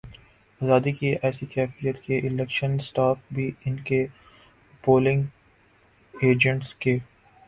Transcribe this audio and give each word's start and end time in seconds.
آزادی 0.61 0.91
کی 0.91 1.09
ایسی 1.23 1.45
کیفیت 1.45 2.01
کہ 2.03 2.19
الیکشن 2.23 2.77
سٹاف 2.87 3.17
بھی 3.33 3.49
ان 3.65 3.75
کے 3.87 4.05
پولنگ 4.83 5.23
ایجنٹس 6.13 6.73
کے 6.75 6.97